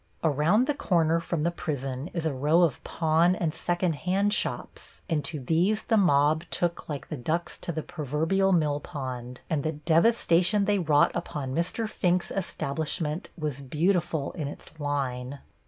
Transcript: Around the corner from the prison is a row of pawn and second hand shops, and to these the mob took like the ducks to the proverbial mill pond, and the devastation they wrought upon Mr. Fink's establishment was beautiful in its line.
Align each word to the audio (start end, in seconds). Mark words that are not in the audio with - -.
Around 0.23 0.65
the 0.65 0.73
corner 0.73 1.19
from 1.19 1.43
the 1.43 1.51
prison 1.51 2.07
is 2.11 2.25
a 2.25 2.33
row 2.33 2.63
of 2.63 2.83
pawn 2.83 3.35
and 3.35 3.53
second 3.53 3.93
hand 3.97 4.33
shops, 4.33 5.03
and 5.07 5.23
to 5.25 5.39
these 5.39 5.83
the 5.83 5.95
mob 5.95 6.43
took 6.49 6.89
like 6.89 7.09
the 7.09 7.15
ducks 7.17 7.55
to 7.59 7.71
the 7.71 7.83
proverbial 7.83 8.51
mill 8.51 8.79
pond, 8.79 9.41
and 9.47 9.61
the 9.61 9.73
devastation 9.73 10.65
they 10.65 10.79
wrought 10.79 11.11
upon 11.13 11.53
Mr. 11.53 11.87
Fink's 11.87 12.31
establishment 12.31 13.29
was 13.37 13.59
beautiful 13.61 14.31
in 14.31 14.47
its 14.47 14.79
line. 14.79 15.37